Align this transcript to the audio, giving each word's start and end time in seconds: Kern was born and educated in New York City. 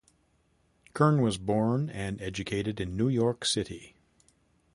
Kern 0.95 1.21
was 1.21 1.37
born 1.37 1.87
and 1.91 2.19
educated 2.23 2.79
in 2.81 2.97
New 2.97 3.07
York 3.07 3.45
City. 3.45 3.97